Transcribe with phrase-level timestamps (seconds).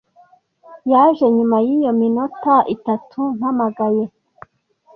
[0.91, 4.03] Yaje nyuma yiminota itatu mpamagaye.